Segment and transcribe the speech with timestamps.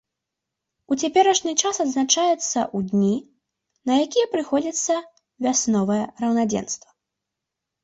[0.93, 3.13] У цяперашні час адзначаецца ў дні,
[3.91, 4.99] на якія прыходзіцца
[5.47, 6.89] вясновае раўнадзенства.